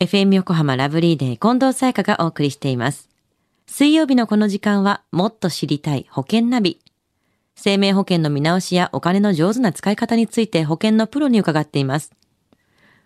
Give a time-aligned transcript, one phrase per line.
[0.00, 3.08] FM 横浜ラブリーデー近藤沙耶香がお送りしています。
[3.66, 6.80] 水曜日のこの時間はもっと知りたい保険ナビ。
[7.54, 12.12] 生命保険の見直しやお金の上手な使い方について保険のプロに伺っています。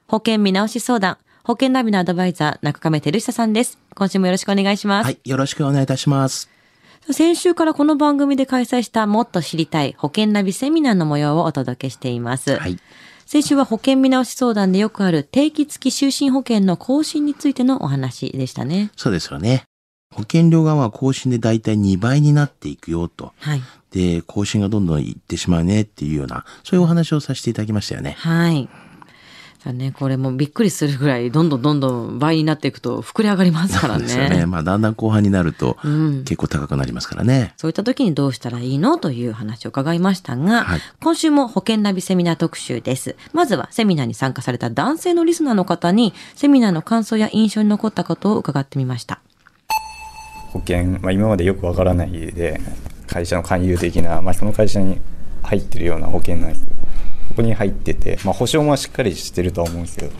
[0.06, 3.78] 保険見直し相談、保険ナビのアドバイザー、中亀照久さんです。
[3.94, 5.04] 今週もよろしくお願いします。
[5.04, 6.48] はい、よろしくお願いいたします。
[7.10, 12.56] 先週からこの番組で開催したもっと知りたい保険ナビセミナーの模様をお届けしています。
[12.56, 12.78] はい。
[13.30, 18.90] 先週は保険見直し相談でよくある定期付き就寝保険の更新についてのお話でしたね。
[18.96, 19.64] そうですよね。
[20.14, 23.34] 保険料がまあ更新でだいたい2倍になっていくよと。
[23.38, 23.62] はい。
[23.90, 28.12] で、更新がどんどんいってしまうねっていうような、そういうお話をさせていただきましたよね。
[28.12, 28.66] はい。
[29.68, 34.36] だね、これもびっくりするぐらい、どんどんどんどん倍になっていくと膨れ上がりますからそうですよね。
[34.38, 34.46] ね。
[34.46, 36.24] まあだんだん後半になるとうん。
[36.24, 37.52] 結構高くなりますからね。
[37.58, 43.16] そういった時にどうしたらいいのという話を伺いましたが、はい今週も保険ナビセミナー特集です。
[43.32, 49.20] まずはセミナーに参加された男性のリスナーの方に、セミナーの感想や印象に残ったことを伺ってみました。
[50.52, 52.60] 保険、まあ、今までよくわからないで
[53.06, 54.98] 会社の勧誘的な、まあ、その会社に
[55.42, 56.77] 入ってるような保険なんですけど
[57.38, 60.12] ここに入ってて、まあ、保証もしっかりしてるとは思うんですけど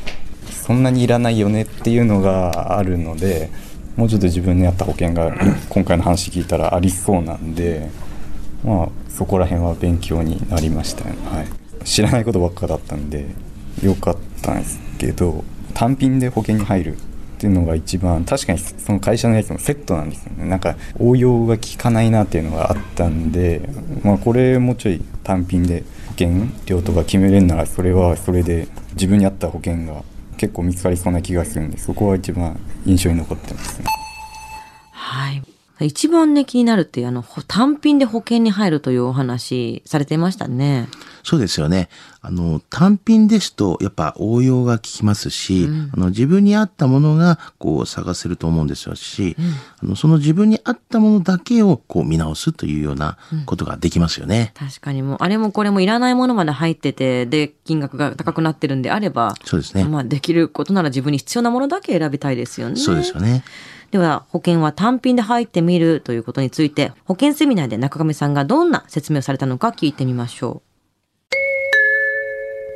[0.53, 3.51] そんなにいらないよねっていうのがあるので
[3.97, 5.35] もうちょっと自分に合った保険が
[5.69, 7.91] 今回の話聞いたらありそうなんで、
[8.63, 13.27] まあ、そこら辺は勉強になりましたね、はい、知らないことばっかだったんで
[13.83, 15.43] よかったんですけど
[15.75, 16.99] 単品で保険に入る
[17.39, 23.63] っていうのが一番確かにその会社のやつもセットなんですよねなんか応用が効かないなっていうのがあったんで、
[24.03, 30.03] まあ、これもうちょい単品で保険料とか決めれるならそれはそれで自分に合った保険が
[30.37, 33.87] 結構見つかりそうな気がするんでそこは一番印象に残ってますね。
[34.91, 35.43] はい。
[35.81, 40.89] 一番ね、気になるっていう、あの、単品で保険に入るというお話されてましたね。
[41.23, 41.89] そうですよね。
[42.21, 49.37] あの、単品ですと、やっぱ応用が効きますし、あの自分に合ったものが、こう、探せると思うんですよし、
[49.83, 54.53] あの、その自分に合ったものだけを、こう、見直すというようなことができますよね。
[54.57, 59.85] 確かにもう、あれもこれもいらないものまで入ってて、で、金額が高くなってるんであれば、そうですね。
[59.85, 62.77] まあ、できることなら自分に必要なものだけ選びたいですよね。
[62.77, 63.45] そうですよね。
[63.91, 70.63] では、保険は単品で入ってみるということについて、保険セミナーで中上さんがどんな説明をされたのか聞いてみましょ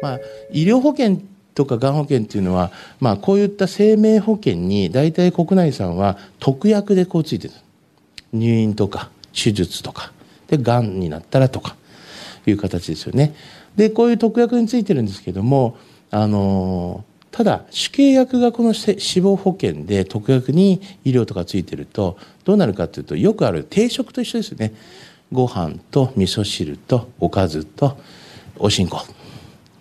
[0.02, 0.20] まあ、
[0.50, 1.22] 医療保険
[1.54, 7.54] とかがん保険っていうのは、まあ、こういった生命保険に大体国内さんは特約でこうついてる
[8.32, 10.12] 入院とか手術とか
[10.48, 11.76] でがんになったらとか
[12.46, 13.34] いう形ですよね。
[13.76, 15.76] でこういう特約についてるんですけども
[16.10, 24.74] あのただ主契約がこの死亡保険で特約に医療とかついてるとどうなるかというとよくある定食と一緒ですよね。
[25.32, 27.96] ご飯と味噌汁とおかずと
[28.58, 29.02] おしんこ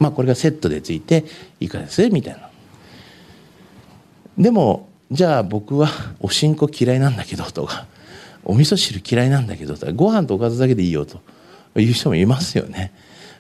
[0.02, 1.26] まあこれがセットでついて
[1.60, 2.50] いかがですみたいな。
[4.36, 5.90] でもじゃあ僕は
[6.20, 7.86] おしんこ嫌いなんだけどとか
[8.44, 11.22] お味噌汁嫌いなんだけどとかご飯とおかずだけでいいよと
[11.80, 12.92] いう人もいますよね。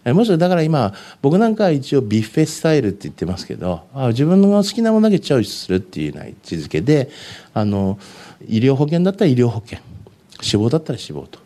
[0.05, 7.09] えもしだから今僕なんかは一応ビュッフェスタイルって言ってますけどあ自分の好きなものだけチョイスするっていうような位置づけで
[7.55, 7.97] あの
[8.47, 9.79] 医療保険だったら医療保険
[10.41, 11.39] 死亡だったら死亡と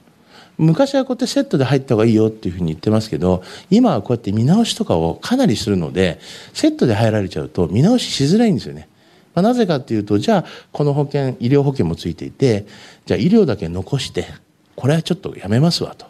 [0.57, 6.19] 昔はこうやってセットで入った方がいいよっていうふうに言ってますけど今はこうやって見直しとかをかなりするので
[6.53, 8.87] セットで入られちゃうと見直ししづらいんですよね。
[9.33, 12.65] まあ、なぜかっていうとじゃあこの保険医療保険もついていて
[13.05, 14.27] じゃあ医療だけ残して
[14.75, 16.05] これはちょっとやめますわと。
[16.05, 16.09] っ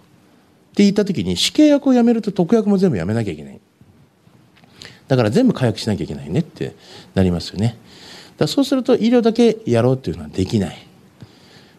[0.75, 3.59] て言った時に死刑役をやめると特約も全部やめなきゃいけない。
[5.07, 6.75] だから全部解約しなきゃいけないねって
[7.13, 7.77] なりますよね。
[8.37, 10.84] だそうすると医療だけやろうっていうのはできない。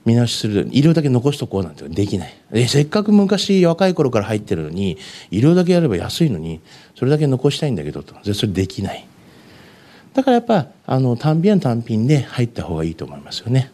[0.07, 2.35] 見直しする医療だけ残しとこうなんてできない。
[2.53, 4.97] えせっかく昔若い頃から入ってるのに
[5.31, 6.61] 医療だけやれば安いのに
[6.95, 8.15] それだけ残したいんだけどと。
[8.33, 9.07] それできない。
[10.15, 13.73] だからやっぱあの単品は単品で入った方がいいと思いますよね。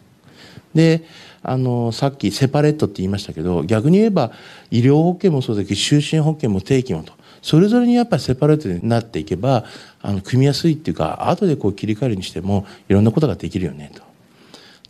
[0.73, 1.03] で
[1.43, 4.31] あのさっきセパレットって言いましたけど逆に言えば
[4.71, 7.13] 医療保険もそうだけど就寝保険も定期もと。
[7.43, 9.65] それぞれにやっぱりセパレートになっていけば
[10.01, 14.12] あの組みやすいっていうか後でこう切り替えるにしてもいろんなことができるよねと。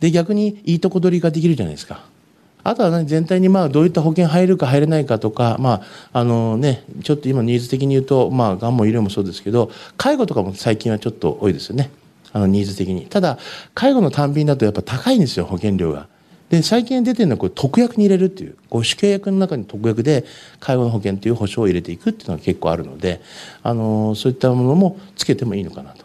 [0.04, 2.04] で逆にいいとこ取りができるじゃないですか。
[2.62, 5.80] あとは、ね、全体にまあどういった保険入るか入れないかとか、ま
[6.12, 11.90] ああのね、ちょっと今ニーズ的に言うと、まあ、がんも医療もそうですけど介護とかも最近はちょっと多いですよね
[12.32, 13.38] あのニーズ的にただ
[13.72, 16.06] 介護の単品だとやっぱ高いんですよ保険料が。
[16.50, 20.26] で最近出てるのはこれ特約に入れるっていうこう主契約の中に特約で
[20.60, 23.22] 介護の保険という保証を入れていくっていうのが結構あるので、
[23.62, 26.04] あのそういったものもつけてもいいのかなと。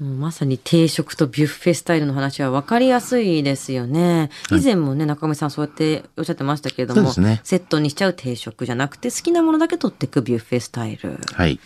[0.00, 4.28] もうまさに定食とビュッフェスタイルの話は分かりやすいですよね。
[4.50, 11.20] 以前もね、中上さんそうやっておっしゃってましたけれども、ねセットにしちゃう定食じゃなくて好きなものだけ取っていくビュッフェスタイル。
[11.32, 11.60] はい。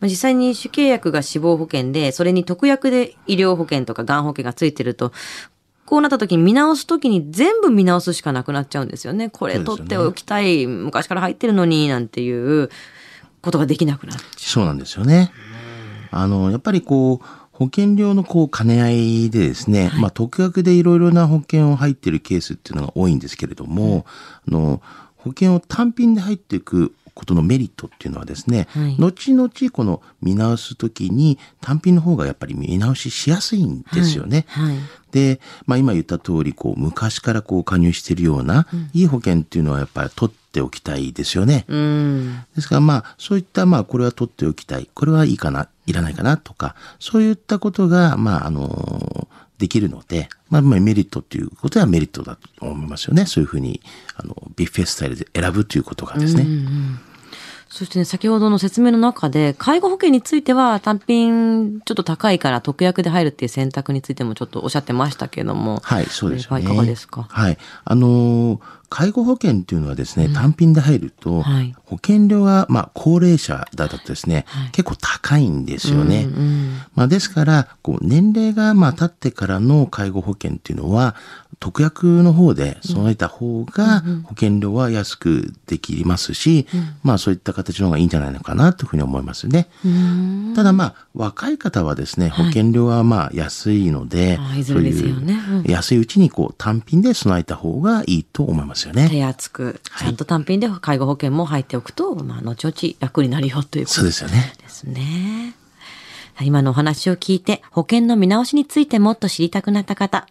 [0.00, 5.12] まあ実際に主契約が死亡保険で、それに特約で医療保険とかがん保険がついてると、
[5.84, 9.28] こうなった時に見直す時に全部見直すしかなくなっちゃうんですよね。
[9.28, 12.70] これ取っておきたい、昔から入ってるのに、なんていう
[13.42, 14.30] ことができなくなっちゃう。
[14.38, 15.30] そうなんですよね。
[16.10, 17.26] あの、やっぱりこう、
[17.58, 24.04] 保険料のこう兼ね合いでですね、まあ特約でいろいろな保険を入ってるケースっていうのが多いんですけれども、
[24.46, 24.82] あの、
[25.16, 28.96] 保険を単品で入っていくことのメリットっていうのはですね、はい。
[28.98, 34.44] 後々この見直すときに単品の方がやっぱり見直ししやすいんですよね。
[34.48, 34.76] はい。
[35.12, 41.64] で、まあ今言った通り、こう昔からこう加入しているような、いい保険っていうのはやっぱり取っておきたいですよね。
[41.68, 42.44] うん。
[42.54, 44.88] ですからまあそういったまあこれは取っておきたい。
[44.94, 53.26] これはいいかな、いらないかなとか、そういったことがまああの、できるので、まあまあメリットっていうことはメリットだと思いますよね。
[53.26, 53.80] そういうふうに、
[54.16, 56.46] あの、ビュッフェスタイルで選ぶということがですね。
[57.68, 65.80] そしてね、先ほどの説明の中で、介護保険については単品ちょっと高いから特約で入るっていう選択についてもちょっとおっしゃってましたけれども。
[65.82, 66.62] はい、そうですよね。
[66.62, 67.26] いかがですか？
[67.28, 67.58] はい。
[67.84, 76.28] あのー介護保険っていうのはですね、単品で入ると、はい保険料が、まあ、高齢者だとですね、結構高いんですよね。
[76.94, 81.16] まあ、ですから、こう、年齢が、まあ、経ってからの介護保険っていうのは、
[81.58, 86.66] 特約の方で備えた方が、保険料は安くできますし、
[87.02, 89.68] まあ、そういった形の方がいいんじゃないのかな、というふうに思いますね。
[90.54, 95.24] ただ、まあ、若い方はですね、保険料は、まあ、安いので、あいそういう
[95.66, 99.08] 安いうちに、こう、単品で備えた方がいいと思いますよね。
[99.08, 104.52] 手厚く、ちゃんと単品で介護保険も入っておくと、まあ、後々楽になるよということそうですよね。
[104.58, 105.55] ですね。
[106.42, 110.26] 今のお話を聞いて保険の見直しについてもっと知りたくなった方、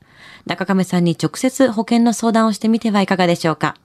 [0.46, 3.76] 中亀さんに直接保険の相談をしてみてはいかがでしょうか。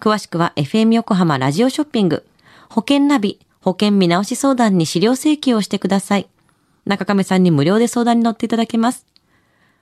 [0.00, 2.26] 詳しくは FM 横浜ラジオショッピング、
[2.68, 6.28] 保険ナビ、保険見直し相談に資料請求をしてください。
[6.84, 9.06] 中亀さんに無料で相談に乗っていただけます。